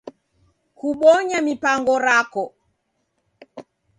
Kubonya 0.77 1.37
mipango 1.47 1.93
rako. 2.05 2.43